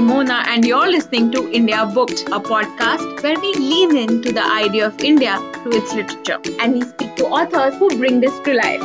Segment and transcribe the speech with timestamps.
[0.00, 4.86] Mona, and you're listening to India Booked, a podcast where we lean into the idea
[4.86, 8.82] of India through its literature and we speak to authors who bring this to life.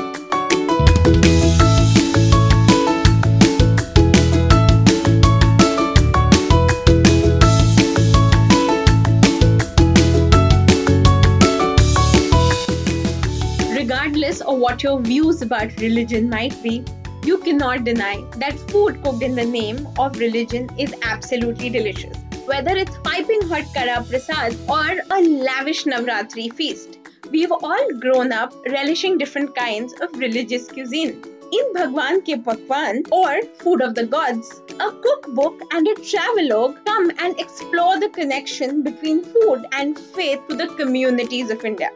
[13.76, 16.84] Regardless of what your views about religion might be,
[17.26, 22.18] you cannot deny that food cooked in the name of religion is absolutely delicious.
[22.46, 26.98] Whether it's piping hot kara prasad or a lavish Navratri feast,
[27.32, 31.24] we've all grown up relishing different kinds of religious cuisine.
[31.54, 37.12] In Bhagwan Ke Pakwan or Food of the Gods, a cookbook and a travelogue come
[37.20, 41.92] and explore the connection between food and faith to the communities of India.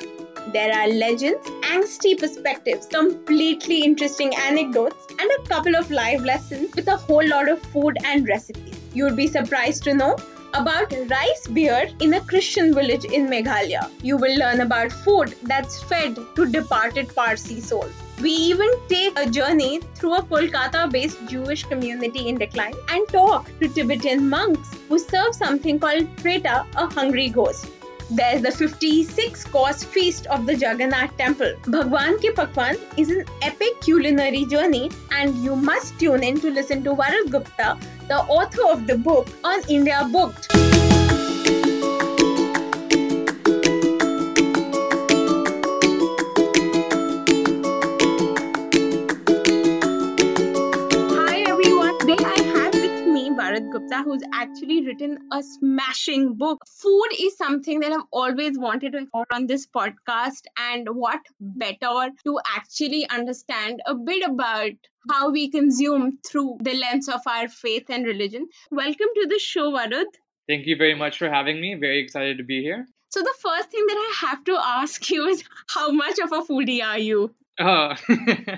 [0.53, 6.87] There are legends, angsty perspectives, completely interesting anecdotes, and a couple of live lessons with
[6.87, 8.79] a whole lot of food and recipes.
[8.93, 10.15] You'd be surprised to know
[10.53, 13.91] about rice beer in a Christian village in Meghalaya.
[14.01, 17.91] You will learn about food that's fed to departed Parsi souls.
[18.21, 23.51] We even take a journey through a Kolkata based Jewish community in decline and talk
[23.59, 27.67] to Tibetan monks who serve something called Preta, a hungry ghost.
[28.09, 31.51] There's the 56 course feast of the Jagannath temple.
[31.67, 36.85] Bhagwan Ke Pakwan is an epic culinary journey, and you must tune in to listen
[36.85, 37.77] to Varad Gupta,
[38.07, 40.47] the author of the book, on India Booked.
[53.87, 56.63] Gupta, who's actually written a smashing book.
[56.67, 62.09] Food is something that I've always wanted to explore on this podcast, and what better
[62.25, 64.71] to actually understand a bit about
[65.09, 68.47] how we consume through the lens of our faith and religion.
[68.71, 70.05] Welcome to the show, Varad.
[70.49, 71.75] Thank you very much for having me.
[71.75, 72.85] Very excited to be here.
[73.09, 76.41] So the first thing that I have to ask you is how much of a
[76.41, 77.33] foodie are you?
[77.57, 77.95] Uh,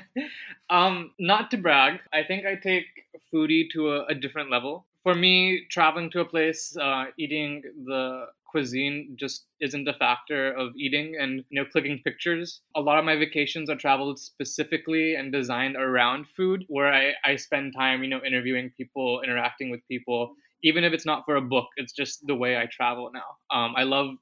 [0.69, 2.85] um, not to brag, I think I take
[3.33, 4.87] foodie to a, a different level.
[5.03, 10.75] For me, traveling to a place, uh, eating the cuisine just isn't a factor of
[10.75, 12.61] eating and you know clicking pictures.
[12.75, 17.35] A lot of my vacations are traveled specifically and designed around food, where I, I
[17.35, 20.35] spend time you know interviewing people, interacting with people.
[20.63, 23.37] Even if it's not for a book, it's just the way I travel now.
[23.55, 24.15] Um, I love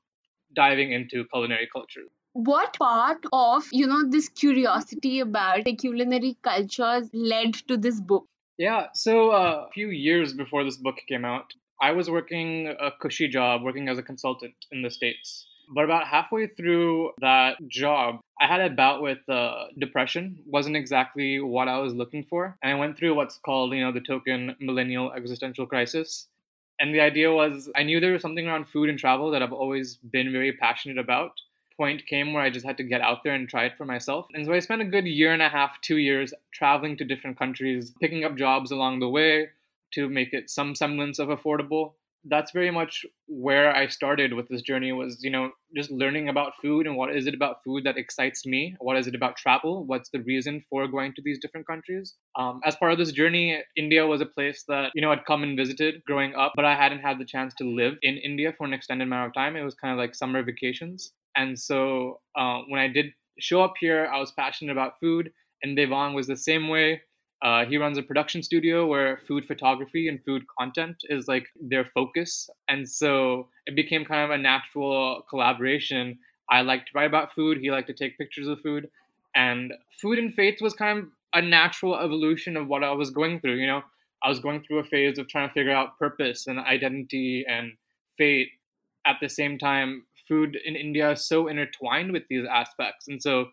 [0.56, 2.08] diving into culinary culture.
[2.34, 8.28] what part of you know this curiosity about the culinary cultures led to this book
[8.58, 12.92] Yeah, so uh, a few years before this book came out, I was working a
[12.92, 15.46] cushy job, working as a consultant in the States.
[15.76, 20.40] But about halfway through that job, I had a bout with uh, depression.
[20.48, 23.92] wasn't exactly what I was looking for, and I went through what's called, you know,
[23.92, 26.28] the token millennial existential crisis.
[26.80, 29.54] And the idea was, I knew there was something around food and travel that I've
[29.54, 31.34] always been very passionate about.
[31.78, 34.26] Point came where I just had to get out there and try it for myself.
[34.34, 37.38] And so I spent a good year and a half, two years traveling to different
[37.38, 39.50] countries, picking up jobs along the way
[39.94, 41.94] to make it some semblance of affordable.
[42.26, 46.54] That's very much where I started with this journey was, you know, just learning about
[46.62, 48.76] food and what is it about food that excites me?
[48.80, 49.86] What is it about travel?
[49.86, 52.16] What's the reason for going to these different countries?
[52.36, 55.44] Um, as part of this journey, India was a place that, you know, I'd come
[55.44, 58.66] and visited growing up, but I hadn't had the chance to live in India for
[58.66, 59.56] an extended amount of time.
[59.56, 61.14] It was kind of like summer vacations.
[61.38, 65.32] And so uh, when I did show up here, I was passionate about food,
[65.64, 67.02] and Devang was the same way.
[67.44, 71.86] Uh, he runs a production studio where food photography and food content is like their
[71.94, 72.50] focus.
[72.68, 76.18] And so it became kind of a natural collaboration.
[76.50, 78.90] I like to write about food, he liked to take pictures of food.
[79.36, 79.72] And
[80.02, 81.06] food and faith was kind of
[81.36, 83.56] a natural evolution of what I was going through.
[83.56, 83.84] You know,
[84.24, 87.74] I was going through a phase of trying to figure out purpose and identity and
[88.18, 88.50] fate.
[89.06, 93.08] At the same time, food in India is so intertwined with these aspects.
[93.08, 93.48] And so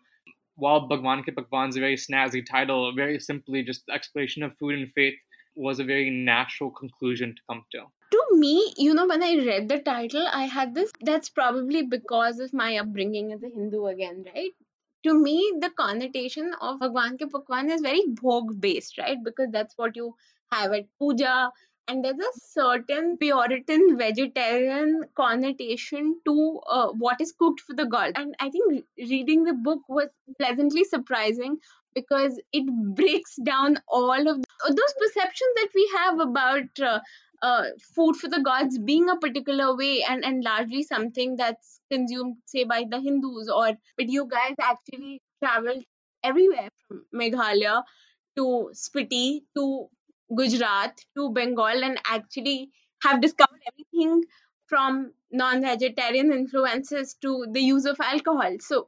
[0.55, 4.57] while Bhagwan Ke Pakwan is a very snazzy title, very simply just the exploration of
[4.57, 5.15] food and faith
[5.55, 7.85] was a very natural conclusion to come to.
[8.11, 12.39] to me you know when i read the title i had this that's probably because
[12.45, 14.51] of my upbringing as a hindu again right
[15.07, 19.77] to me the connotation of bhagwan ke pakwan is very bhog based right because that's
[19.83, 20.09] what you
[20.55, 21.35] have at puja
[21.87, 28.13] and there's a certain puritan vegetarian connotation to uh, what is cooked for the gods
[28.15, 30.09] and i think reading the book was
[30.39, 31.57] pleasantly surprising
[31.93, 32.65] because it
[32.95, 34.37] breaks down all of
[34.67, 36.99] those perceptions that we have about uh,
[37.41, 37.63] uh,
[37.95, 42.63] food for the gods being a particular way and, and largely something that's consumed, say,
[42.63, 45.83] by the Hindus, or but you guys actually traveled
[46.23, 47.83] everywhere from Meghalaya
[48.37, 49.87] to Spiti to
[50.33, 52.71] Gujarat to Bengal and actually
[53.03, 54.23] have discovered everything
[54.67, 58.57] from non vegetarian influences to the use of alcohol.
[58.59, 58.87] So,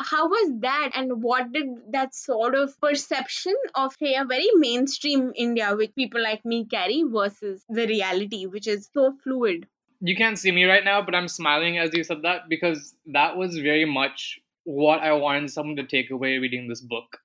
[0.00, 5.74] how was that and what did that sort of perception of a very mainstream india
[5.76, 9.66] which people like me carry versus the reality which is so fluid
[10.00, 13.36] you can't see me right now but i'm smiling as you said that because that
[13.36, 17.18] was very much what i wanted someone to take away reading this book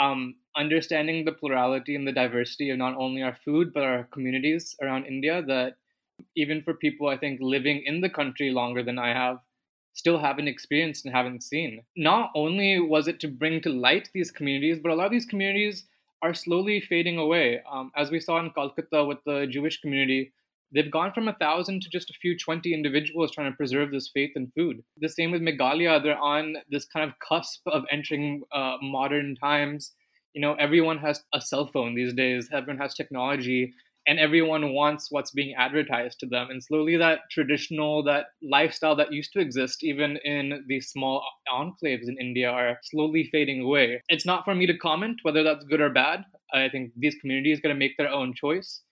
[0.00, 4.74] um, understanding the plurality and the diversity of not only our food but our communities
[4.82, 5.76] around india that
[6.34, 9.38] even for people i think living in the country longer than i have
[9.94, 11.82] still haven't experienced and haven't seen.
[11.96, 15.26] Not only was it to bring to light these communities, but a lot of these
[15.26, 15.84] communities
[16.22, 17.60] are slowly fading away.
[17.70, 20.32] Um, as we saw in Calcutta with the Jewish community,
[20.74, 24.10] they've gone from a thousand to just a few 20 individuals trying to preserve this
[24.12, 24.82] faith and food.
[24.98, 29.92] The same with Meghalaya, they're on this kind of cusp of entering uh, modern times.
[30.32, 33.74] You know, everyone has a cell phone these days, everyone has technology
[34.06, 36.48] and everyone wants what's being advertised to them.
[36.50, 41.22] And slowly that traditional that lifestyle that used to exist even in these small
[41.52, 44.02] enclaves in india are slowly fading away.
[44.08, 46.24] It's not for me to comment whether that's good or bad.
[46.52, 48.82] I think these communities going to make their own choice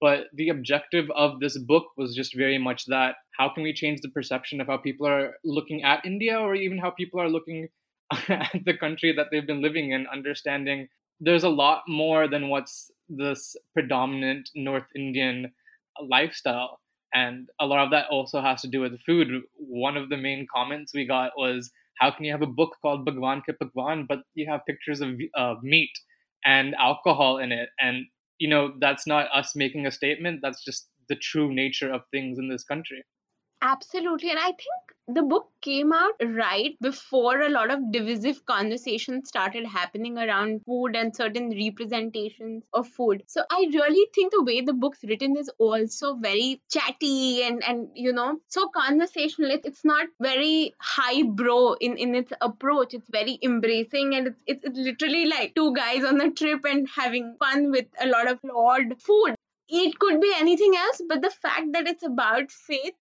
[0.00, 4.00] but the objective of this book was just very much that how can we change
[4.00, 7.68] the perception of how people are looking at india or even how people are looking
[8.28, 10.88] at the country that they've been living in understanding
[11.20, 15.52] there's a lot more than what's this predominant North Indian
[16.00, 16.80] lifestyle.
[17.12, 19.28] And a lot of that also has to do with food.
[19.56, 23.04] One of the main comments we got was, How can you have a book called
[23.04, 25.92] Bhagwan Ke Pakwan, but you have pictures of uh, meat
[26.44, 27.68] and alcohol in it?
[27.80, 28.06] And,
[28.38, 32.38] you know, that's not us making a statement, that's just the true nature of things
[32.38, 33.04] in this country.
[33.62, 34.30] Absolutely.
[34.30, 39.66] And I think the book came out right before a lot of divisive conversations started
[39.66, 43.22] happening around food and certain representations of food.
[43.26, 47.88] So I really think the way the book's written is also very chatty and and
[47.94, 49.50] you know so conversational.
[49.50, 52.94] It's not very highbrow in in its approach.
[52.94, 56.88] It's very embracing and it's it's, it's literally like two guys on a trip and
[56.88, 59.34] having fun with a lot of flawed food
[59.66, 62.94] it could be anything else but the fact that it's about faith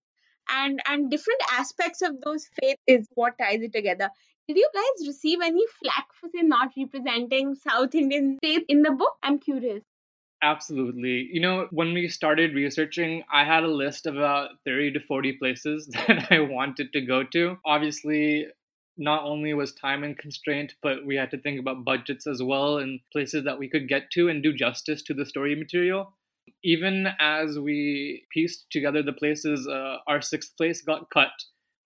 [0.49, 4.09] and and different aspects of those faith is what ties it together
[4.47, 8.91] did you guys receive any flack for say not representing south indian faith in the
[8.91, 9.83] book i'm curious
[10.45, 11.29] Absolutely.
[11.31, 15.37] You know, when we started researching, I had a list of about 30 to 40
[15.37, 17.57] places that I wanted to go to.
[17.65, 18.47] Obviously,
[18.97, 22.77] not only was time and constraint, but we had to think about budgets as well
[22.77, 26.13] and places that we could get to and do justice to the story material
[26.63, 31.31] even as we pieced together the places, uh, our sixth place got cut.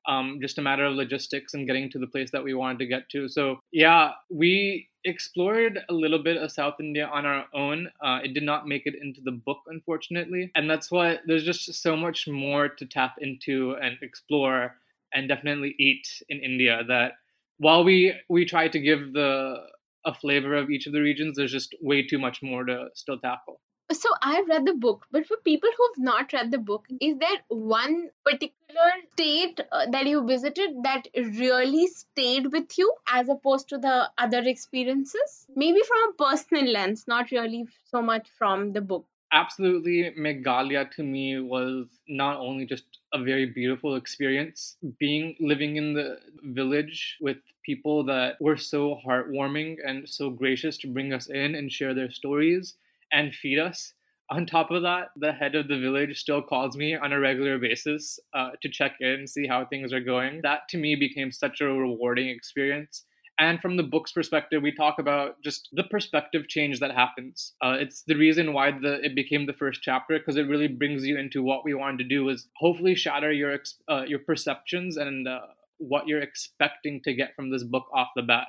[0.07, 2.86] Um, just a matter of logistics and getting to the place that we wanted to
[2.86, 3.27] get to.
[3.27, 7.89] So, yeah, we explored a little bit of South India on our own.
[8.01, 10.50] Uh, it did not make it into the book, unfortunately.
[10.56, 14.75] And that's why there's just so much more to tap into and explore
[15.13, 17.13] and definitely eat in India that
[17.57, 19.57] while we, we try to give the
[20.06, 23.19] a flavor of each of the regions, there's just way too much more to still
[23.19, 23.59] tackle
[23.91, 27.37] so I've read the book, but for people who've not read the book, is there
[27.47, 33.77] one particular state uh, that you visited that really stayed with you as opposed to
[33.77, 35.47] the other experiences?
[35.56, 39.06] Maybe from a personal lens, not really so much from the book.
[39.33, 45.94] Absolutely, Meghalaya to me was not only just a very beautiful experience, being living in
[45.94, 51.56] the village with people that were so heartwarming and so gracious to bring us in
[51.56, 52.75] and share their stories
[53.11, 53.94] and feed us.
[54.30, 57.57] On top of that, the head of the village still calls me on a regular
[57.57, 60.42] basis uh, to check in, see how things are going.
[60.44, 63.06] That to me became such a rewarding experience.
[63.40, 67.54] And from the book's perspective, we talk about just the perspective change that happens.
[67.64, 71.06] Uh, it's the reason why the it became the first chapter because it really brings
[71.06, 73.59] you into what we wanted to do is hopefully shatter your
[73.90, 75.42] uh, your perceptions and uh,
[75.78, 78.47] what you're expecting to get from this book off the bat.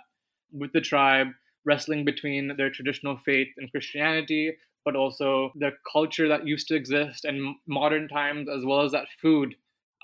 [0.52, 1.28] With the tribe,
[1.68, 7.24] wrestling between their traditional faith and Christianity, but also the culture that used to exist
[7.24, 9.54] in modern times, as well as that food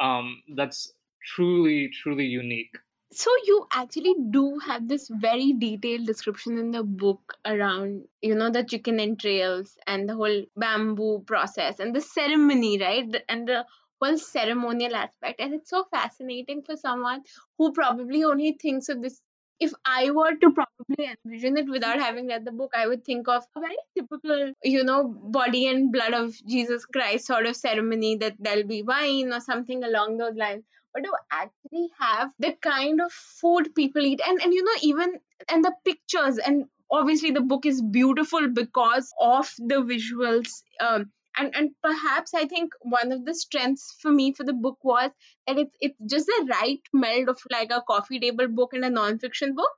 [0.00, 0.92] um, that's
[1.35, 2.76] truly, truly unique.
[3.12, 8.50] So you actually do have this very detailed description in the book around, you know,
[8.50, 13.23] the chicken entrails and the whole bamboo process and the ceremony, right?
[13.28, 13.64] And the
[14.02, 15.40] whole ceremonial aspect.
[15.40, 17.23] And it's so fascinating for someone
[17.56, 19.21] who probably only thinks of this
[19.61, 23.28] if I were to probably envision it without having read the book, I would think
[23.28, 28.16] of a very typical, you know, body and blood of Jesus Christ sort of ceremony
[28.16, 30.64] that there'll be wine or something along those lines.
[30.92, 35.18] But to actually have the kind of food people eat, and, and you know, even
[35.49, 41.54] and the pictures and obviously the book is beautiful because of the visuals um, and
[41.54, 45.10] and perhaps i think one of the strengths for me for the book was
[45.46, 48.90] that it's it's just the right meld of like a coffee table book and a
[48.90, 49.72] non-fiction book.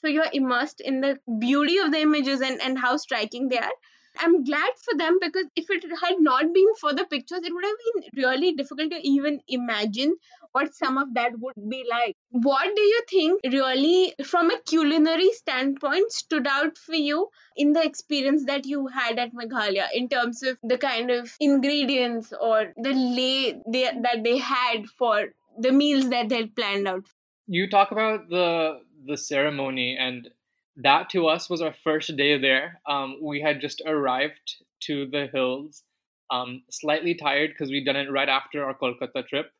[0.00, 3.76] So you're immersed in the beauty of the images and and how striking they are.
[4.18, 7.64] I'm glad for them because if it had not been for the pictures, it would
[7.64, 10.16] have been really difficult to even imagine
[10.56, 12.16] what some of that would be like.
[12.30, 17.84] What do you think really, from a culinary standpoint, stood out for you in the
[17.84, 22.92] experience that you had at Meghalaya in terms of the kind of ingredients or the
[22.92, 25.26] lay they, that they had for
[25.58, 27.04] the meals that they'd planned out?
[27.46, 30.28] You talk about the the ceremony and
[30.76, 32.80] that to us was our first day there.
[32.88, 35.82] Um, we had just arrived to the hills,
[36.30, 39.52] um, slightly tired because we'd done it right after our Kolkata trip.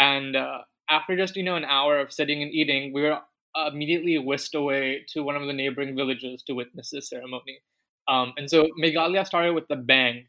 [0.00, 3.18] And uh, after just, you know, an hour of sitting and eating, we were
[3.66, 7.60] immediately whisked away to one of the neighboring villages to witness this ceremony.
[8.08, 10.26] Um, and so Meghalaya started with the bang.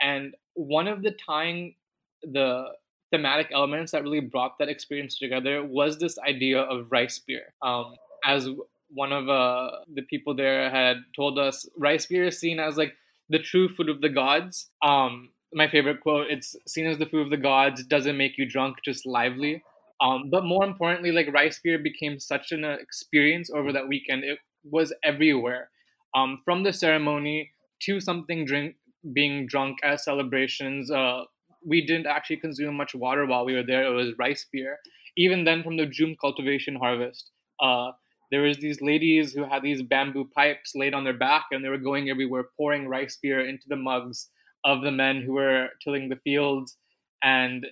[0.00, 1.76] And one of the tying,
[2.22, 2.64] the
[3.12, 7.54] thematic elements that really brought that experience together was this idea of rice beer.
[7.62, 7.94] Um,
[8.24, 8.48] as
[8.90, 12.94] one of uh, the people there had told us rice beer is seen as like
[13.28, 14.68] the true food of the gods.
[14.82, 17.84] Um, my favorite quote: "It's seen as the food of the gods.
[17.84, 19.62] Doesn't make you drunk, just lively."
[20.00, 24.24] Um, but more importantly, like rice beer became such an uh, experience over that weekend.
[24.24, 25.70] It was everywhere,
[26.14, 27.50] um, from the ceremony
[27.82, 28.76] to something drink
[29.12, 30.90] being drunk as celebrations.
[30.90, 31.22] Uh,
[31.64, 33.84] we didn't actually consume much water while we were there.
[33.84, 34.78] It was rice beer.
[35.16, 37.92] Even then, from the Jhum cultivation harvest, uh,
[38.30, 41.68] there was these ladies who had these bamboo pipes laid on their back and they
[41.68, 44.28] were going everywhere pouring rice beer into the mugs
[44.66, 46.76] of the men who were tilling the fields
[47.22, 47.66] and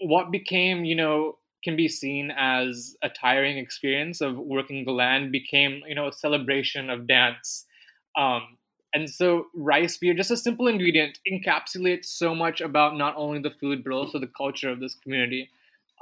[0.00, 5.32] what became you know can be seen as a tiring experience of working the land
[5.32, 7.64] became you know a celebration of dance
[8.16, 8.56] um,
[8.94, 13.50] and so rice beer just a simple ingredient encapsulates so much about not only the
[13.50, 15.50] food but also the culture of this community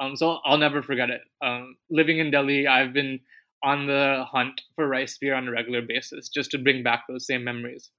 [0.01, 1.23] um, so I'll never forget it.
[1.43, 3.21] Um, living in Delhi, I've been
[3.63, 7.27] on the hunt for rice beer on a regular basis just to bring back those
[7.27, 7.91] same memories.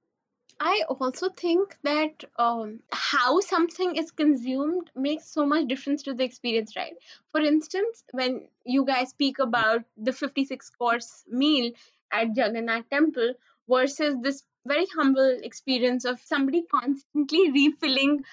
[0.60, 6.24] I also think that um, how something is consumed makes so much difference to the
[6.24, 6.94] experience, right?
[7.30, 11.72] For instance, when you guys speak about the 56 course meal
[12.12, 13.34] at Jagannath Temple
[13.68, 18.24] versus this very humble experience of somebody constantly refilling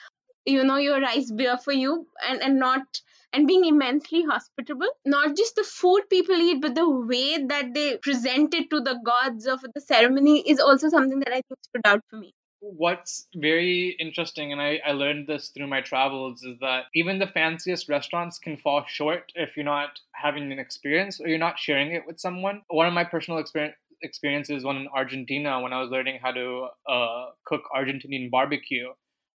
[0.45, 3.01] you know your rice beer for you and and not
[3.33, 4.87] and being immensely hospitable.
[5.05, 8.97] Not just the food people eat but the way that they present it to the
[9.05, 12.33] gods of the ceremony is also something that i think stood out for me.
[12.61, 17.27] What's very interesting and I, I learned this through my travels is that even the
[17.27, 21.91] fanciest restaurants can fall short if you're not having an experience or you're not sharing
[21.91, 22.61] it with someone.
[22.69, 26.67] One of my personal experience experiences one in argentina when i was learning how to
[26.87, 28.89] uh, cook argentinian barbecue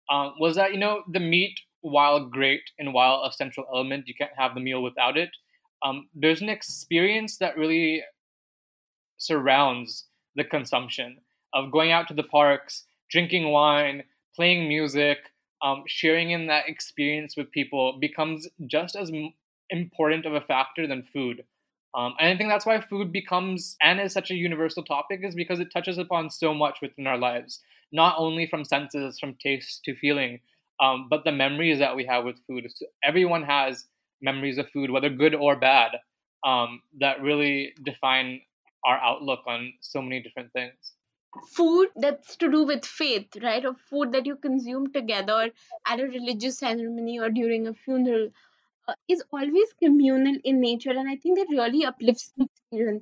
[0.09, 4.15] um, was that you know the meat, while great and while a central element, you
[4.15, 5.29] can't have the meal without it.
[5.83, 8.03] Um, there's an experience that really
[9.17, 11.17] surrounds the consumption
[11.53, 14.03] of going out to the parks, drinking wine,
[14.35, 15.17] playing music,
[15.63, 19.12] um, sharing in that experience with people becomes just as
[19.69, 21.43] important of a factor than food.
[21.95, 25.33] Um, and I think that's why food becomes and is such a universal topic, is
[25.33, 29.83] because it touches upon so much within our lives not only from senses, from taste
[29.85, 30.39] to feeling,
[30.79, 32.65] um, but the memories that we have with food.
[32.73, 33.85] So everyone has
[34.21, 35.91] memories of food, whether good or bad,
[36.45, 38.41] um, that really define
[38.85, 40.73] our outlook on so many different things.
[41.53, 43.65] Food that's to do with faith, right?
[43.65, 45.51] Or food that you consume together
[45.85, 48.29] at a religious ceremony or during a funeral
[48.87, 52.47] uh, is always communal in nature and i think that really uplifts the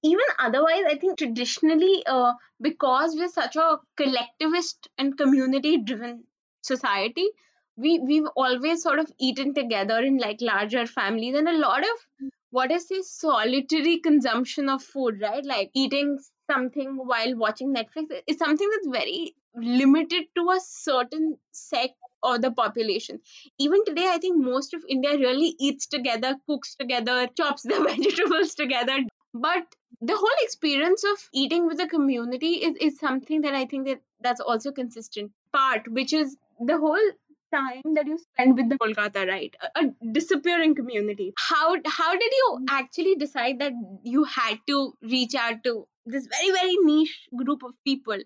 [0.04, 6.24] even otherwise i think traditionally uh, because we're such a collectivist and community driven
[6.62, 7.28] society
[7.76, 12.30] we we've always sort of eaten together in like larger families and a lot of
[12.52, 15.44] what is this solitary consumption of food right?
[15.44, 16.20] Like eating
[16.52, 22.52] something while watching netflix is something that's very limited to a certain sect or the
[22.52, 23.20] population.
[23.60, 28.56] Even today, I think most of India really eats together, cooks together, chops the vegetables
[28.56, 28.98] together.
[29.34, 29.66] But
[30.02, 34.02] the whole experience of eating with the community is, is something that I think that
[34.22, 37.12] that's also consistent part, which is the whole
[37.54, 39.56] time that you spend with the Kolkata, right?
[39.62, 41.34] A, a, disappearing community.
[41.38, 42.66] How how did you mm.
[42.70, 47.74] actually decide that you had to reach out to this very very niche group of
[47.86, 48.18] people,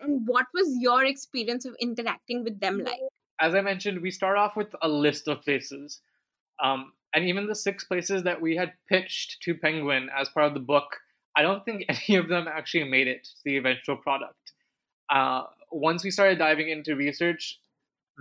[0.00, 3.00] and what was your experience of interacting with them like?
[3.42, 6.00] As I mentioned, we start off with a list of places.
[6.62, 10.54] Um, and even the six places that we had pitched to Penguin as part of
[10.54, 10.96] the book
[11.36, 14.52] I don't think any of them actually made it to the eventual product.
[15.10, 17.58] Uh, once we started diving into research,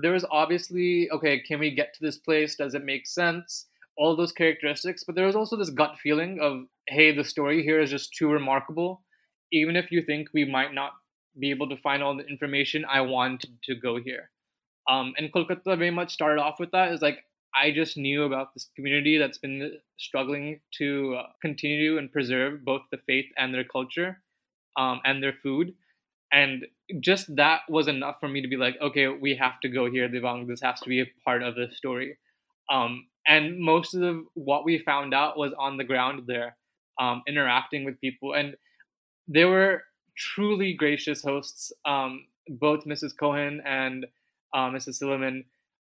[0.01, 2.55] there was obviously okay, can we get to this place?
[2.55, 3.65] Does it make sense?
[3.97, 7.79] All those characteristics, but there was also this gut feeling of hey, the story here
[7.79, 9.01] is just too remarkable.
[9.51, 10.93] Even if you think we might not
[11.37, 14.29] be able to find all the information, I want to go here.
[14.91, 16.91] Um, and Kolkata very much started off with that.
[16.91, 17.23] Is like
[17.55, 22.81] I just knew about this community that's been struggling to uh, continue and preserve both
[22.91, 24.21] the faith and their culture
[24.77, 25.73] um, and their food.
[26.33, 26.65] And
[27.01, 30.07] just that was enough for me to be like, okay, we have to go here,
[30.07, 30.47] Devang.
[30.47, 32.17] This has to be a part of the story.
[32.71, 36.55] Um, and most of what we found out was on the ground there,
[36.99, 38.33] um, interacting with people.
[38.33, 38.55] And
[39.27, 39.83] they were
[40.17, 43.11] truly gracious hosts, um, both Mrs.
[43.17, 44.05] Cohen and
[44.53, 45.01] uh, Mrs.
[45.01, 45.43] Silliman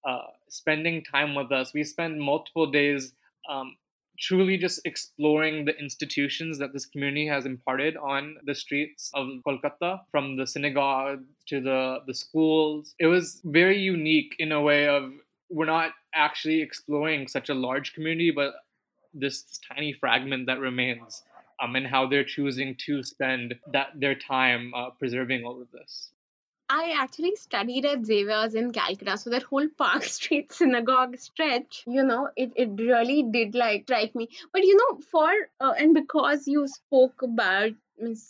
[0.07, 1.73] uh, spending time with us.
[1.75, 3.13] We spent multiple days
[3.49, 3.77] um,
[4.19, 10.01] truly just exploring the institutions that this community has imparted on the streets of Kolkata,
[10.11, 12.95] from the synagogue to the, the schools.
[12.99, 15.13] It was very unique in a way of
[15.49, 18.55] we're not actually exploring such a large community, but
[19.13, 21.23] this tiny fragment that remains.
[21.63, 26.11] Um, and how they're choosing to spend that their time uh, preserving all of this.
[26.73, 32.05] I actually studied at Xavier's in Calcutta, so that whole Park Street synagogue stretch, you
[32.05, 34.29] know, it, it really did like strike me.
[34.53, 37.73] But you know, for uh, and because you spoke about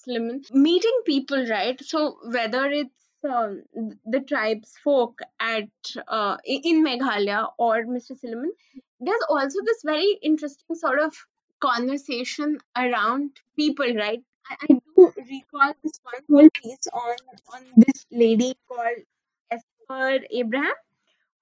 [0.06, 1.78] Lemon meeting people, right?
[1.85, 2.94] So whether it's
[3.28, 3.62] um,
[4.06, 5.68] the tribes folk at
[6.09, 8.18] uh, in Meghalaya or Mr.
[8.18, 8.52] Silliman,
[9.00, 11.14] there's also this very interesting sort of
[11.61, 14.23] conversation around people, right?
[14.49, 14.78] I, I
[15.30, 17.16] recall this one whole piece on
[17.54, 19.02] on this lady called
[19.50, 20.80] Esther Abraham,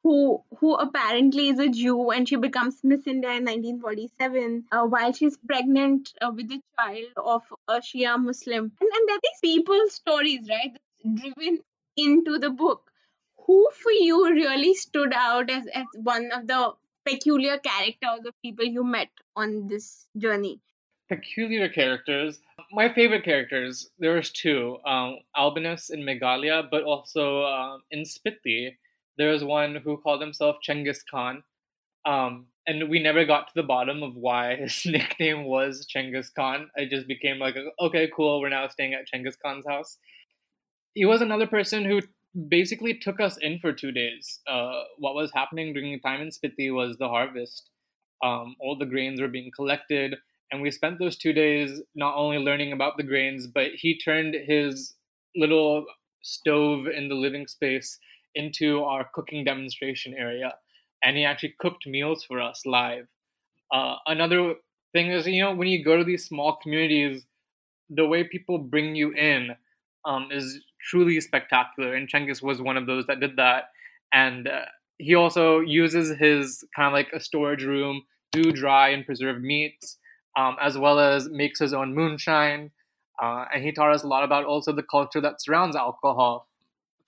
[0.03, 5.13] who who apparently is a Jew and she becomes Miss India in 1947 uh, while
[5.13, 8.73] she's pregnant uh, with a child of a Shia Muslim.
[8.81, 10.77] And, and there are these people stories, right,
[11.15, 11.61] driven
[11.97, 12.91] into the book.
[13.47, 16.73] Who for you really stood out as, as one of the
[17.07, 20.61] peculiar characters of people you met on this journey?
[21.09, 22.39] Peculiar characters
[22.71, 28.77] my favorite characters, there was two, um, Albinus in Meghalaya, but also um, in Spiti,
[29.17, 31.43] there was one who called himself Chengiz Khan.
[32.05, 36.71] Um, and we never got to the bottom of why his nickname was Chengiz Khan.
[36.77, 39.99] It just became like, okay, cool, we're now staying at Chengiz Khan's house.
[40.95, 42.03] He was another person who
[42.49, 44.41] basically took us in for two days.
[44.47, 47.71] Uh, what was happening during the time in Spiti was the harvest.
[48.23, 50.17] Um, all the grains were being collected
[50.51, 54.35] and we spent those two days not only learning about the grains, but he turned
[54.35, 54.95] his
[55.37, 55.85] little
[56.23, 57.99] stove in the living space
[58.35, 60.55] into our cooking demonstration area,
[61.03, 63.07] and he actually cooked meals for us live.
[63.73, 64.55] Uh, another
[64.93, 67.25] thing is, you know, when you go to these small communities,
[67.91, 69.51] the way people bring you in
[70.05, 73.65] um, is truly spectacular, and Chengiz was one of those that did that.
[74.13, 74.65] And uh,
[74.99, 79.99] he also uses his kind of like a storage room to dry and preserve meats
[80.39, 82.71] um, as well as makes his own moonshine.
[83.21, 86.49] Uh, and he taught us a lot about also the culture that surrounds alcohol.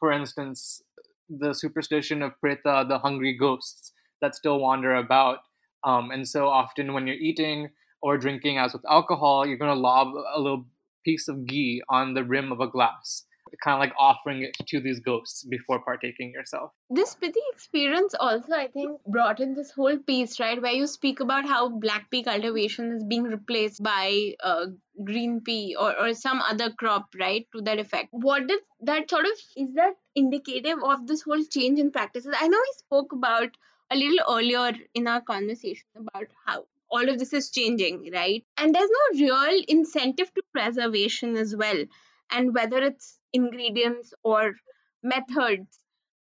[0.01, 0.83] For instance,
[1.29, 5.39] the superstition of Preta, the hungry ghosts that still wander about.
[5.85, 7.69] Um, and so often when you're eating
[8.03, 10.67] or drinking, as with alcohol, you're going to lob a little
[11.05, 13.25] piece of ghee on the rim of a glass
[13.63, 16.73] kind of like offering it to these ghosts before partaking yourself.
[16.89, 21.21] This Spiti experience also, I think, brought in this whole piece, right, where you speak
[21.21, 24.67] about how black pea cultivation is being replaced by uh,
[25.05, 28.09] green pea or, or some other crop, right, to that effect.
[28.11, 32.35] What did that sort of is that indicative of this whole change in practices?
[32.39, 33.57] I know we spoke about
[33.91, 38.45] a little earlier in our conversation about how all of this is changing, right?
[38.57, 41.85] And there's no real incentive to preservation as well.
[42.31, 44.55] And whether it's ingredients or
[45.03, 45.79] methods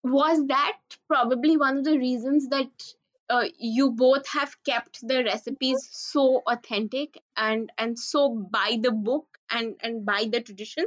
[0.03, 2.71] was that probably one of the reasons that
[3.29, 9.27] uh, you both have kept the recipes so authentic and and so by the book
[9.49, 10.85] and and by the tradition?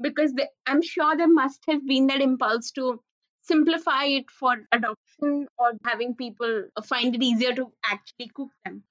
[0.00, 3.00] Because the, i'm sure there must have been that impulse to
[3.42, 8.82] simplify it for adoption or having people find it easier to actually cook them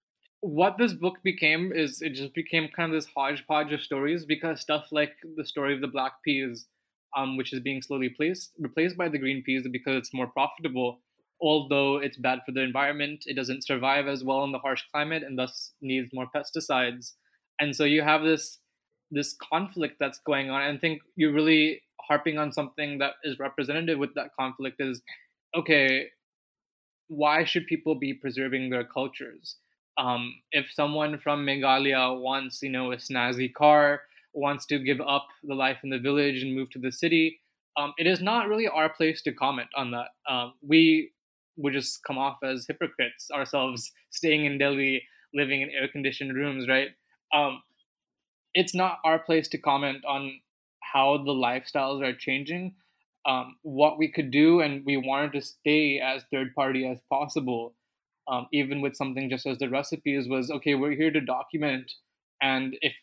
[0.43, 4.59] what this book became is it just became kind of this hodgepodge of stories because
[4.59, 6.65] stuff like the story of the black peas,
[7.15, 10.99] um, which is being slowly placed, replaced by the green peas because it's more profitable.
[11.39, 15.23] Although it's bad for the environment, it doesn't survive as well in the harsh climate
[15.23, 17.13] and thus needs more pesticides.
[17.61, 18.59] And so you have this
[19.11, 20.61] this conflict that's going on.
[20.61, 25.01] And I think you're really harping on something that is representative with that conflict is
[25.55, 26.07] okay,
[27.07, 29.55] why should people be preserving their cultures?
[29.97, 34.01] Um, if someone from Meghalaya wants, you know, a snazzy car,
[34.33, 37.39] wants to give up the life in the village and move to the city,
[37.77, 40.09] um, it is not really our place to comment on that.
[40.29, 41.11] Um, we
[41.57, 45.03] would just come off as hypocrites ourselves, staying in Delhi,
[45.33, 46.89] living in air-conditioned rooms, right?
[47.33, 47.61] Um,
[48.53, 50.39] it's not our place to comment on
[50.79, 52.75] how the lifestyles are changing.
[53.25, 57.73] Um, what we could do, and we wanted to stay as third party as possible,
[58.27, 60.75] um, even with something just as the recipes was okay.
[60.75, 61.91] We're here to document,
[62.41, 62.93] and if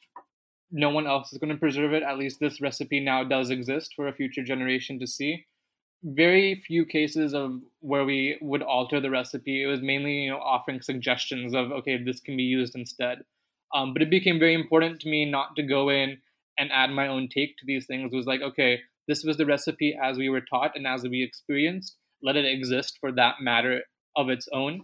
[0.72, 3.92] no one else is going to preserve it, at least this recipe now does exist
[3.96, 5.46] for a future generation to see.
[6.02, 9.62] Very few cases of where we would alter the recipe.
[9.62, 13.18] It was mainly you know offering suggestions of okay, this can be used instead.
[13.74, 16.18] Um, but it became very important to me not to go in
[16.59, 18.11] and add my own take to these things.
[18.12, 21.22] It was like, okay, this was the recipe as we were taught and as we
[21.22, 21.96] experienced.
[22.22, 23.83] Let it exist for that matter
[24.16, 24.83] of its own.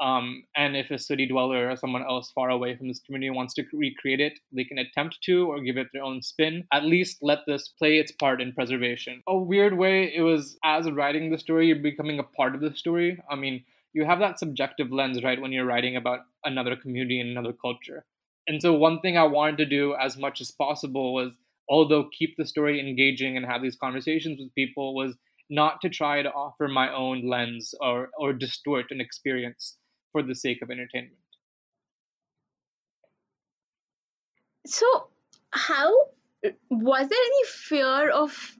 [0.00, 3.54] Um, and if a city dweller or someone else far away from this community wants
[3.54, 6.64] to recreate it, they can attempt to or give it their own spin.
[6.72, 9.22] At least let this play its part in preservation.
[9.28, 12.74] A weird way, it was as writing the story, you're becoming a part of the
[12.74, 13.22] story.
[13.30, 17.30] I mean, you have that subjective lens, right, when you're writing about another community and
[17.30, 18.04] another culture.
[18.48, 21.30] And so, one thing I wanted to do as much as possible was,
[21.68, 25.14] although keep the story engaging and have these conversations with people, was
[25.48, 29.76] not to try to offer my own lens or, or distort an experience
[30.12, 31.16] for the sake of entertainment.
[34.66, 34.86] So,
[35.50, 35.92] how
[36.46, 38.56] uh, was there any fear of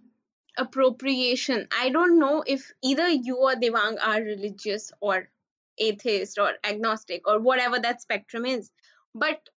[0.58, 1.68] appropriation?
[1.78, 5.28] I don't know if either you or Devang are religious or
[5.78, 8.70] atheist or agnostic or whatever that spectrum is,
[9.14, 9.48] but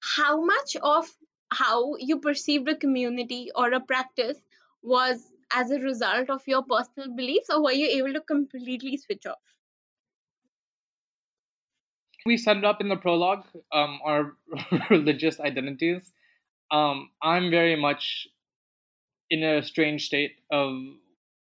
[0.00, 1.08] how much of
[1.52, 4.38] how you perceived a community or a practice
[4.82, 5.20] was
[5.52, 9.42] as a result of your personal beliefs or were you able to completely switch off
[12.26, 14.36] we set it up in the prologue um, our
[14.90, 16.12] religious identities
[16.70, 18.28] um, i'm very much
[19.30, 20.74] in a strange state of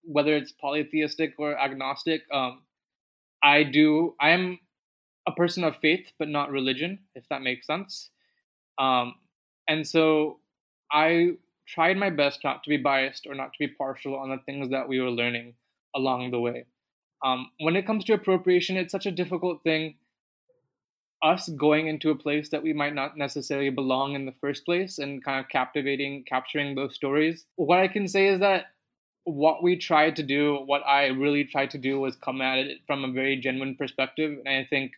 [0.04, 2.62] whether it's polytheistic or agnostic um,
[3.44, 4.60] i do i am
[5.28, 8.10] a person of faith but not religion if that makes sense
[8.78, 9.16] um,
[9.68, 10.40] and so
[10.92, 11.32] I
[11.68, 14.70] tried my best not to be biased or not to be partial on the things
[14.70, 15.56] that we were learning
[15.96, 16.66] along the way.
[17.24, 19.96] Um, when it comes to appropriation, it's such a difficult thing.
[21.24, 25.00] Us going into a place that we might not necessarily belong in the first place
[25.00, 27.46] and kind of captivating, capturing those stories.
[27.56, 28.66] What I can say is that
[29.24, 32.80] what we tried to do, what I really tried to do was come at it
[32.86, 34.38] from a very genuine perspective.
[34.46, 34.92] And I think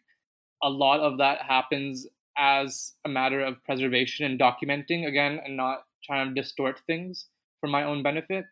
[0.63, 2.07] a lot of that happens
[2.37, 7.27] as a matter of preservation and documenting again and not trying to distort things
[7.61, 8.45] for my own benefit.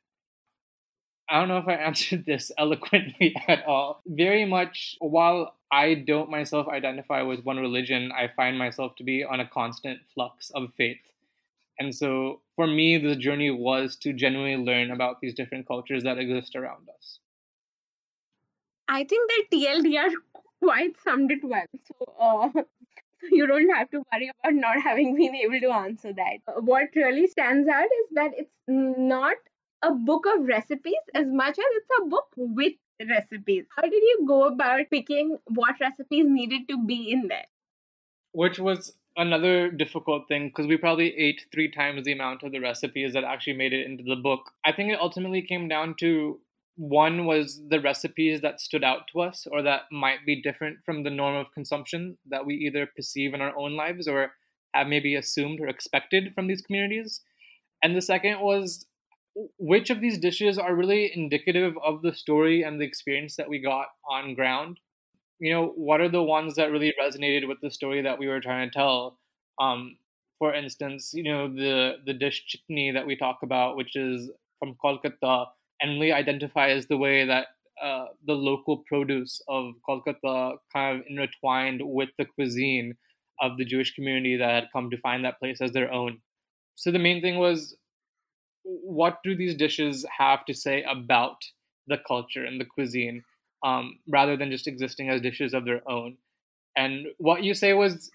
[1.29, 4.01] I don't know if I answered this eloquently at all.
[4.05, 9.23] Very much, while I don't myself identify with one religion, I find myself to be
[9.23, 11.01] on a constant flux of faith.
[11.79, 16.19] And so for me, the journey was to genuinely learn about these different cultures that
[16.19, 17.19] exist around us.
[18.88, 20.12] I think that TLDR
[20.62, 21.65] quite summed it well.
[21.88, 22.62] So, uh,
[23.31, 26.38] you don't have to worry about not having been able to answer that.
[26.47, 29.38] Uh, what really stands out is that it's not
[29.84, 32.74] a book of recipes as much as it's a book with
[33.10, 33.65] recipes.
[33.76, 37.46] How did you go about picking what recipes needed to be in there?
[38.32, 42.60] Which was another difficult thing because we probably ate three times the amount of the
[42.60, 44.52] recipes that actually made it into the book.
[44.65, 46.39] I think it ultimately came down to
[46.76, 51.04] one was the recipes that stood out to us or that might be different from
[51.04, 54.32] the norm of consumption that we either perceive in our own lives or
[54.74, 57.22] have maybe assumed or expected from these communities.
[57.84, 58.88] And the second was
[59.58, 63.60] which of these dishes are really indicative of the story and the experience that we
[63.60, 64.80] got on ground.
[65.39, 68.39] You know, what are the ones that really resonated with the story that we were
[68.39, 69.19] trying to tell?
[69.60, 69.98] Um,
[70.38, 74.76] for instance, you know, the the dish chutney that we talk about, which is from
[74.84, 75.48] Kolkata,
[75.82, 77.48] and really identify as the way that
[77.82, 82.96] uh, the local produce of Kolkata kind of intertwined with the cuisine
[83.41, 86.19] of the Jewish community that had come to find that place as their own.
[86.76, 87.76] So the main thing was
[88.63, 91.38] what do these dishes have to say about
[91.88, 93.23] the culture and the cuisine
[93.63, 96.17] um, rather than just existing as dishes of their own?
[96.76, 98.10] And what you say was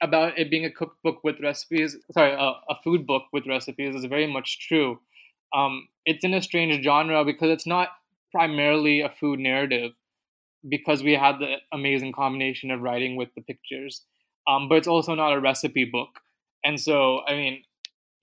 [0.00, 4.04] about it being a cookbook with recipes, sorry, a, a food book with recipes is
[4.04, 4.98] very much true
[5.54, 7.88] um, it's in a strange genre because it's not
[8.32, 9.92] primarily a food narrative
[10.68, 14.02] because we had the amazing combination of writing with the pictures
[14.48, 16.20] um, but it's also not a recipe book
[16.64, 17.62] and so i mean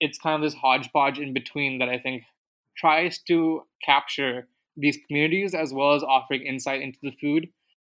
[0.04, 2.22] it's kind of this hodgepodge in between that i think
[2.76, 7.48] tries to capture these communities as well as offering insight into the food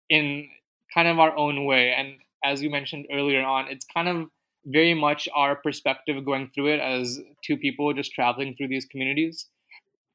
[0.09, 0.49] in
[0.95, 4.29] kind of our own way and as you mentioned earlier on, it's kind of
[4.67, 9.47] very much our perspective going through it as two people just traveling through these communities.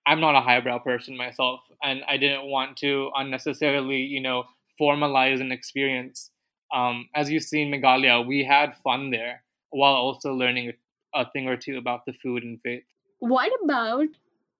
[0.05, 4.43] I'm not a highbrow person myself, and I didn't want to unnecessarily, you know,
[4.79, 6.29] formalize an experience.
[6.73, 10.73] Um, as you see in Meghalaya, we had fun there while also learning
[11.13, 12.83] a thing or two about the food and faith.
[13.19, 14.07] What about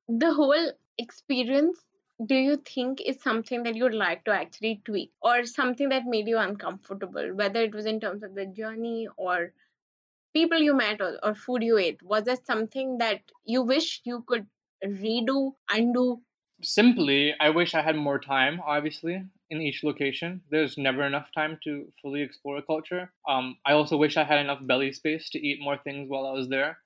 [0.07, 1.77] the whole experience?
[2.25, 6.27] Do you think is something that you'd like to actually tweak, or something that made
[6.27, 9.51] you uncomfortable, whether it was in terms of the journey or
[10.33, 12.01] people you met or, or food you ate?
[12.03, 14.45] Was there something that you wish you could
[14.85, 16.21] redo, undo?
[16.61, 20.41] Simply, I wish I had more time, obviously, in each location.
[20.49, 23.11] There's never enough time to fully explore a culture.
[23.27, 26.31] Um, I also wish I had enough belly space to eat more things while I
[26.31, 26.79] was there.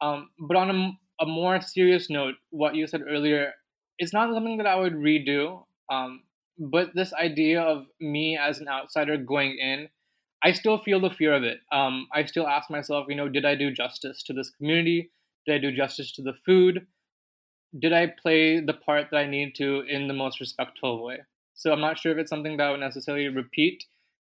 [0.00, 3.52] Um, but on a, a, more serious note, what you said earlier,
[3.98, 5.64] it's not something that I would redo.
[5.90, 6.22] Um,
[6.58, 9.88] but this idea of me as an outsider going in
[10.44, 11.60] I still feel the fear of it.
[11.70, 15.12] Um, I still ask myself, you know, did I do justice to this community?
[15.46, 16.86] Did I do justice to the food?
[17.78, 21.20] Did I play the part that I need to in the most respectful way?
[21.54, 23.84] So I'm not sure if it's something that I would necessarily repeat,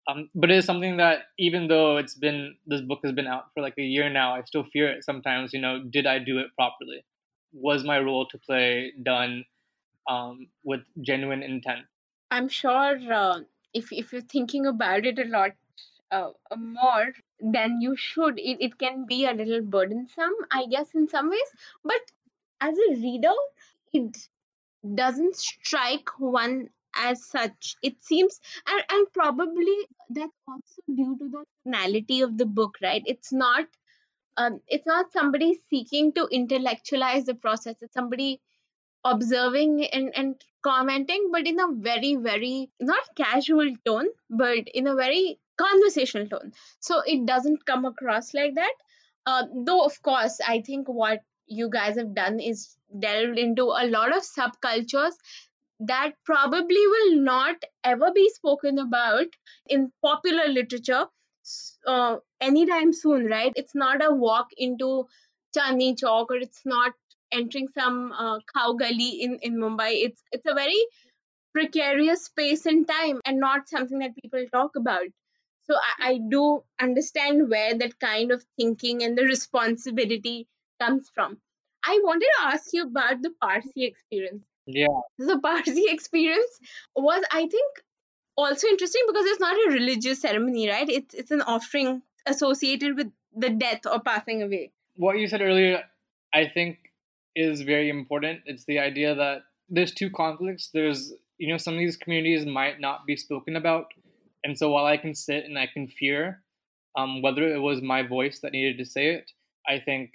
[0.08, 3.46] um, but it is something that even though it's been this book has been out
[3.54, 5.52] for like a year now, I still fear it sometimes.
[5.52, 7.04] You know, did I do it properly?
[7.52, 9.44] Was my role to play done
[10.08, 11.80] um, with genuine intent?
[12.30, 13.40] I'm sure uh,
[13.74, 15.52] if if you're thinking about it a lot,
[16.10, 21.08] uh, more than you should it, it can be a little burdensome i guess in
[21.08, 21.50] some ways
[21.84, 22.00] but
[22.60, 23.32] as a reader
[23.92, 24.28] it
[24.94, 29.76] doesn't strike one as such it seems and, and probably
[30.08, 33.02] that's also due to the finality of the book right?
[33.06, 33.66] It's not
[34.36, 37.76] um, it's not somebody seeking to intellectualize the process.
[37.82, 38.40] It's somebody
[39.04, 44.94] observing and, and commenting but in a very very not casual tone but in a
[44.94, 46.52] very conversational tone.
[46.80, 48.72] So it doesn't come across like that.
[49.26, 53.84] Uh, though of course i think what you guys have done is delved into a
[53.86, 55.12] lot of subcultures
[55.80, 59.26] that probably will not ever be spoken about
[59.66, 61.06] in popular literature
[61.86, 63.52] uh, anytime soon right?
[63.56, 65.06] It's not a walk into
[65.56, 66.92] Chandni Chowk or it's not
[67.32, 69.90] entering some uh, cow gully in in mumbai.
[70.06, 70.80] It's it's a very
[71.54, 75.06] precarious space and time and not something that people talk about.
[75.62, 80.48] So I, I do understand where that kind of thinking and the responsibility
[80.80, 81.40] comes from.
[81.84, 84.86] I wanted to ask you about the parsi experience yeah.
[85.18, 86.58] The parsi experience
[86.96, 87.82] was i think
[88.36, 90.88] also interesting because it's not a religious ceremony right?
[90.88, 94.72] It's it's an offering associated with the death or passing away.
[94.96, 95.82] What you said earlier
[96.32, 96.78] i think
[97.36, 98.40] is very important.
[98.46, 100.70] It's the idea that there's two conflicts.
[100.72, 103.86] There's you know some of these communities might not be spoken about.
[104.42, 106.42] And so while I can sit and I can fear
[106.96, 109.30] um, whether it was my voice that needed to say it,
[109.66, 110.14] I think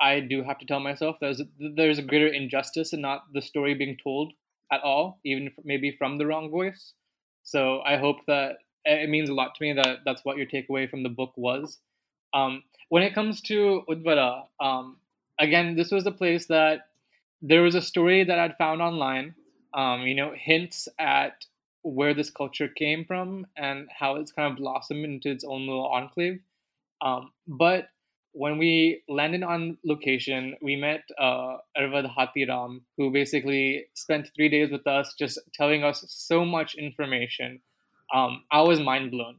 [0.00, 3.74] I do have to tell myself there's there's a greater injustice in not the story
[3.74, 4.32] being told
[4.72, 6.92] at all, even maybe from the wrong voice.
[7.44, 10.88] So I hope that it means a lot to me that that's what your takeaway
[10.88, 11.78] from the book was.
[12.34, 14.98] Um, when it comes to Udvada, um,
[15.40, 16.88] again, this was a place that
[17.42, 19.34] there was a story that I'd found online.
[19.74, 21.44] Um, you know, hints at
[21.82, 25.86] where this culture came from and how it's kind of blossomed into its own little
[25.86, 26.40] enclave.
[27.00, 27.88] Um, but
[28.36, 34.70] when we landed on location, we met uh, Arvad Hatiram, who basically spent three days
[34.70, 37.62] with us, just telling us so much information.
[38.14, 39.36] Um, I was mind blown.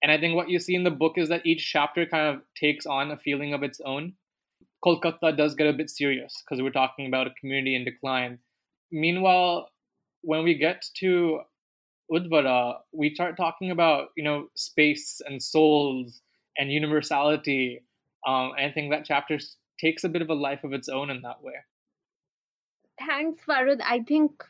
[0.00, 2.42] And I think what you see in the book is that each chapter kind of
[2.54, 4.12] takes on a feeling of its own.
[4.84, 8.38] Kolkata does get a bit serious because we're talking about a community in decline.
[8.92, 9.70] Meanwhile,
[10.22, 11.40] when we get to
[12.12, 16.20] Udvada, we start talking about you know space and souls
[16.56, 17.82] and universality.
[18.26, 19.38] Um, I think that chapter
[19.80, 21.54] takes a bit of a life of its own in that way.
[22.98, 23.80] Thanks, Varad.
[23.84, 24.44] I think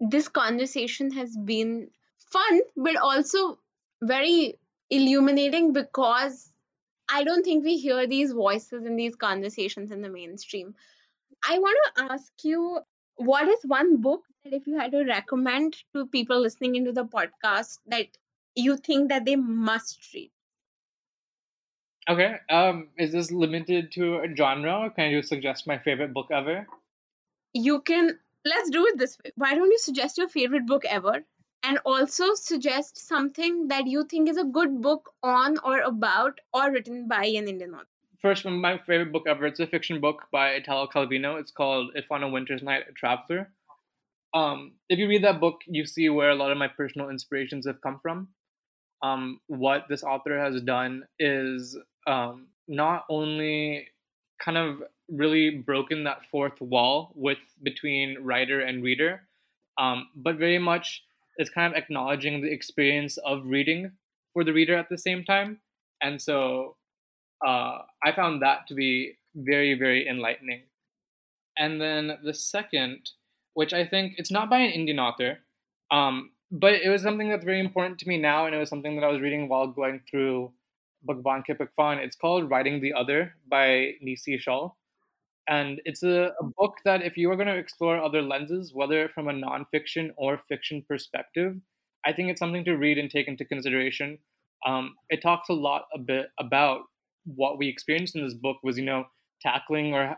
[0.00, 3.58] this conversation has been fun, but also
[4.02, 6.50] very illuminating because
[7.12, 10.74] I don't think we hear these voices in these conversations in the mainstream.
[11.48, 12.80] I want to ask you
[13.16, 17.04] what is one book that if you had to recommend to people listening into the
[17.04, 18.06] podcast that
[18.54, 20.30] you think that they must read?
[22.10, 22.36] Okay.
[22.50, 26.68] Um, is this limited to a genre, or can you suggest my favorite book ever?
[27.54, 28.18] You can.
[28.44, 29.32] Let's do it this way.
[29.36, 31.24] Why don't you suggest your favorite book ever,
[31.62, 36.70] and also suggest something that you think is a good book on or about or
[36.72, 37.86] written by an Indian author?
[38.20, 39.46] First, my favorite book ever.
[39.46, 41.38] It's a fiction book by Italo Calvino.
[41.40, 43.52] It's called "If on a Winter's Night a Traveler."
[44.34, 47.66] um, if you read that book, you see where a lot of my personal inspirations
[47.66, 48.28] have come from.
[49.02, 53.88] um, what this author has done is um, not only
[54.42, 59.22] kind of really broken that fourth wall with between writer and reader,
[59.78, 61.02] um, but very much
[61.38, 63.90] is kind of acknowledging the experience of reading
[64.32, 65.58] for the reader at the same time.
[66.02, 66.76] And so
[67.46, 70.62] uh, I found that to be very, very enlightening.
[71.58, 73.10] And then the second,
[73.54, 75.38] which I think it's not by an Indian author,
[75.90, 78.96] um, but it was something that's very important to me now, and it was something
[78.96, 80.52] that I was reading while going through
[81.04, 81.98] Bhagwan Ke Pakwan.
[81.98, 84.76] It's called Writing the Other by Nisi Shawl.
[85.48, 89.08] And it's a, a book that, if you are going to explore other lenses, whether
[89.08, 91.56] from a nonfiction or fiction perspective,
[92.06, 94.18] I think it's something to read and take into consideration.
[94.64, 96.82] Um, it talks a lot a bit about
[97.24, 99.04] what we experienced in this book was, you know,
[99.42, 100.16] tackling or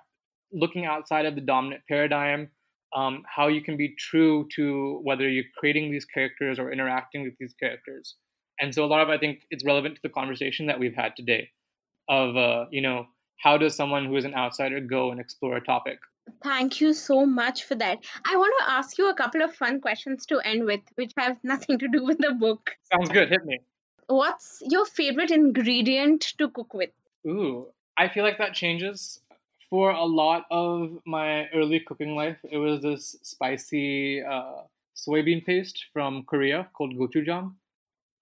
[0.53, 2.51] looking outside of the dominant paradigm,
[2.95, 7.35] um, how you can be true to whether you're creating these characters or interacting with
[7.39, 8.17] these characters.
[8.61, 11.17] And so a lot of I think it's relevant to the conversation that we've had
[11.17, 11.51] today
[12.09, 13.07] of uh, you know
[13.39, 15.99] how does someone who is an outsider go and explore a topic?
[16.43, 17.99] Thank you so much for that.
[18.25, 21.37] I want to ask you a couple of fun questions to end with, which have
[21.43, 22.71] nothing to do with the book.
[22.93, 23.29] Sounds good.
[23.29, 23.59] Hit me.
[24.07, 26.91] What's your favorite ingredient to cook with?
[27.27, 29.21] Ooh, I feel like that changes.
[29.71, 34.63] For a lot of my early cooking life, it was this spicy uh,
[34.95, 37.55] soybean paste from Korea called gochujang.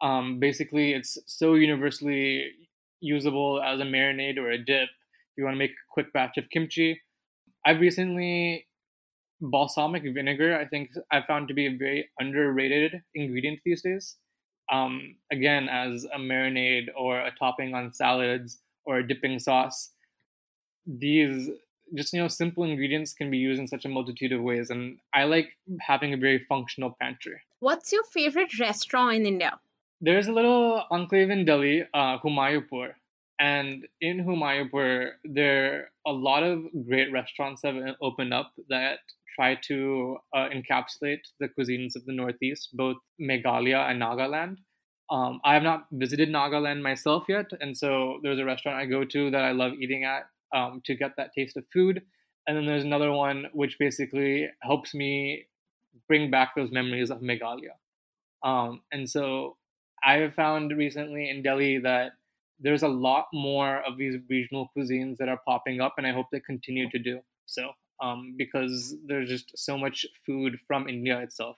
[0.02, 2.52] Um, basically, it's so universally
[3.00, 6.36] usable as a marinade or a dip if you want to make a quick batch
[6.38, 7.00] of kimchi.
[7.64, 8.66] I've recently
[9.40, 10.58] balsamic vinegar.
[10.58, 14.16] I think I found to be a very underrated ingredient these days.
[14.70, 19.90] Um, again, as a marinade or a topping on salads or a dipping sauce,
[20.86, 21.50] these
[21.94, 24.98] just you know simple ingredients can be used in such a multitude of ways, and
[25.12, 27.40] I like having a very functional pantry.
[27.58, 29.58] What's your favorite restaurant in India?
[30.00, 32.94] There's a little enclave in Delhi, uh, Humayunpur,
[33.38, 39.00] and in Humayunpur, there are a lot of great restaurants have opened up that
[39.34, 44.56] try to uh, encapsulate the cuisines of the Northeast, both Meghalaya and Nagaland.
[45.10, 49.04] Um, I have not visited Nagaland myself yet, and so there's a restaurant I go
[49.04, 52.02] to that I love eating at um, to get that taste of food.
[52.46, 55.46] And then there's another one which basically helps me
[56.08, 57.76] bring back those memories of Meghalaya.
[58.42, 59.56] Um, and so
[60.04, 62.12] I have found recently in Delhi that
[62.58, 66.26] there's a lot more of these regional cuisines that are popping up, and I hope
[66.30, 67.70] they continue to do so
[68.02, 71.56] um, because there's just so much food from India itself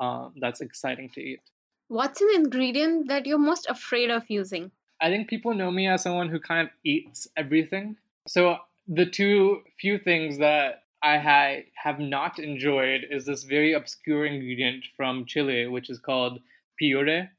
[0.00, 1.40] uh, that's exciting to eat.
[1.88, 4.70] What's an ingredient that you're most afraid of using?
[5.00, 7.96] I think people know me as someone who kind of eats everything.
[8.26, 8.56] So
[8.88, 14.84] the two few things that I ha- have not enjoyed is this very obscure ingredient
[14.96, 16.40] from Chile, which is called
[16.80, 17.30] piure,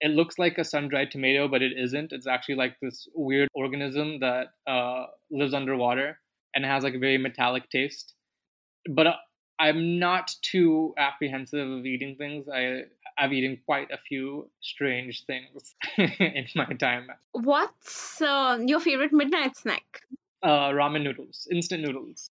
[0.00, 2.12] it looks like a sun-dried tomato, but it isn't.
[2.12, 6.18] It's actually like this weird organism that uh, lives underwater
[6.54, 8.14] and has like a very metallic taste.
[8.88, 9.14] But uh,
[9.58, 12.46] I'm not too apprehensive of eating things.
[12.52, 12.82] I
[13.16, 17.06] I've eaten quite a few strange things in my time.
[17.32, 20.00] What's uh, your favorite midnight snack?
[20.42, 22.30] Uh, ramen noodles, instant noodles.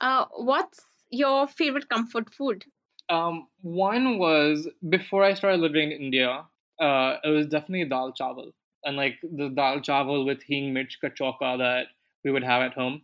[0.00, 2.64] Uh, what's your favorite comfort food?
[3.08, 6.44] Um, one was before I started living in India
[6.80, 8.52] uh, it was definitely dal chawal
[8.84, 11.86] and like the dal chawal with hing mirch ka that
[12.24, 13.02] we would have at home.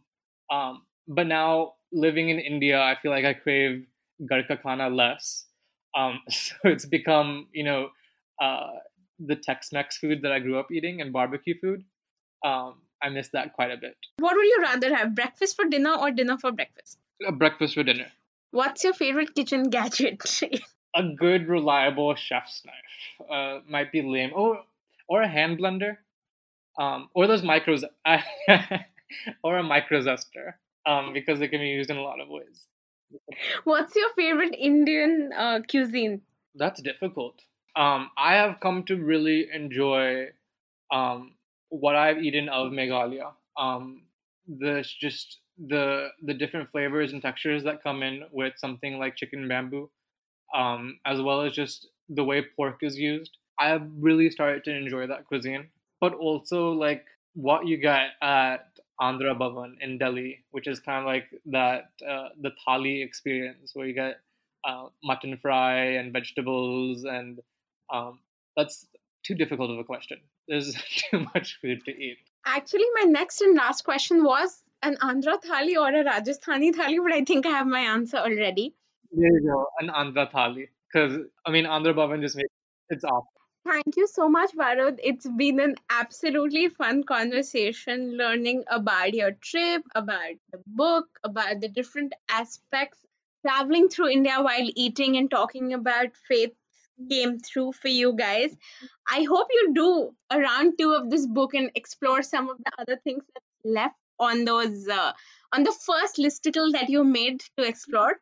[0.50, 3.86] Um, but now living in India, I feel like I crave
[4.30, 5.46] garka khana less.
[5.96, 7.88] Um, so it's become you know
[8.40, 8.70] uh,
[9.18, 11.84] the Tex-Mex food that I grew up eating and barbecue food.
[12.44, 13.96] Um, I miss that quite a bit.
[14.18, 16.98] What would you rather have, breakfast for dinner or dinner for breakfast?
[17.26, 18.06] A breakfast for dinner.
[18.50, 20.22] What's your favorite kitchen gadget?
[20.94, 23.28] a good, reliable chef's knife.
[23.30, 24.32] Uh, might be lame.
[24.34, 24.62] Or
[25.08, 25.98] or a hand blender.
[26.78, 27.82] Um, or those micros,
[29.42, 30.54] or a micro zester,
[30.86, 32.66] um, because they can be used in a lot of ways.
[33.64, 36.22] What's your favorite Indian uh, cuisine?
[36.54, 37.40] That's difficult.
[37.74, 40.28] Um, I have come to really enjoy
[40.92, 41.34] um,
[41.68, 43.32] what I've eaten of Meghalaya.
[43.56, 44.02] Um,
[44.46, 49.48] the just the the different flavors and textures that come in with something like chicken
[49.48, 49.90] bamboo
[50.54, 53.36] um, as well as just the way pork is used.
[53.58, 55.68] I have really started to enjoy that cuisine,
[56.00, 58.66] but also like what you get at
[59.00, 63.86] Andhra Bhavan in Delhi, which is kind of like that uh, the thali experience where
[63.86, 64.20] you get
[64.64, 67.40] uh, mutton fry and vegetables, and
[67.92, 68.20] um,
[68.56, 68.86] that's
[69.24, 70.18] too difficult of a question.
[70.48, 70.74] There's
[71.10, 72.18] too much food to eat.
[72.46, 77.12] Actually, my next and last question was an Andhra thali or a Rajasthani thali, but
[77.12, 78.74] I think I have my answer already.
[79.10, 80.68] There you go, an Andhra thali.
[80.92, 82.50] Because I mean, Andhra Bhavan just makes
[82.90, 83.26] it's awesome.
[83.64, 84.98] Thank you so much, Varad.
[85.02, 91.68] It's been an absolutely fun conversation learning about your trip, about the book, about the
[91.68, 92.98] different aspects.
[93.42, 96.52] Traveling through India while eating and talking about faith
[97.10, 98.56] came through for you guys.
[99.08, 102.72] I hope you do a round two of this book and explore some of the
[102.78, 105.12] other things that's left on those uh,
[105.52, 108.18] on the first listicle that you made to explore.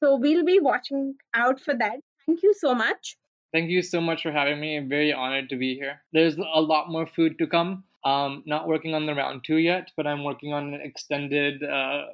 [0.00, 2.00] So we'll be watching out for that.
[2.26, 3.16] Thank you so much.
[3.52, 4.76] Thank you so much for having me.
[4.76, 6.00] I'm very honored to be here.
[6.12, 7.84] There's a lot more food to come.
[8.04, 12.04] Um, not working on the round two yet, but I'm working on an extended uh,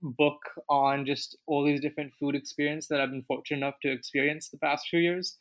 [0.00, 4.48] book on just all these different food experience that I've been fortunate enough to experience
[4.48, 5.36] the past few years.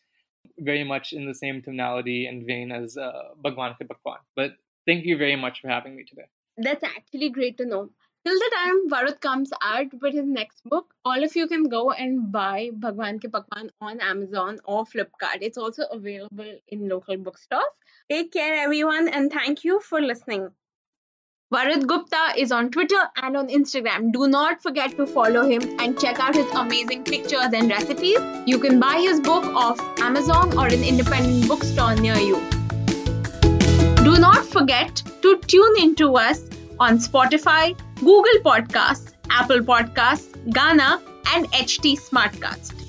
[0.59, 4.17] Very much in the same tonality and vein as uh, Bhagwan Ke Pakwan.
[4.35, 4.51] But
[4.85, 6.27] thank you very much for having me today.
[6.57, 7.89] That's actually great to know
[8.25, 11.91] till the time Varad comes out with his next book, all of you can go
[11.91, 15.41] and buy Bhagwan Ke Pakwan on Amazon or Flipkart.
[15.41, 17.75] It's also available in local bookstores.
[18.11, 20.49] Take care, everyone, and thank you for listening.
[21.53, 24.11] Varad Gupta is on Twitter and on Instagram.
[24.11, 28.19] Do not forget to follow him and check out his amazing pictures and recipes.
[28.47, 32.37] You can buy his book off Amazon or an independent bookstore near you.
[34.03, 36.41] Do not forget to tune in to us
[36.79, 41.01] on Spotify, Google Podcasts, Apple Podcasts, Gaana,
[41.33, 42.84] and HT Smartcast.